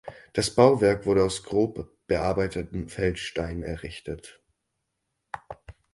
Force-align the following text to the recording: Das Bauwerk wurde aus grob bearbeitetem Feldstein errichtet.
Das 0.33 0.49
Bauwerk 0.55 1.05
wurde 1.05 1.23
aus 1.23 1.43
grob 1.43 1.95
bearbeitetem 2.07 2.89
Feldstein 2.89 3.61
errichtet. 3.61 4.41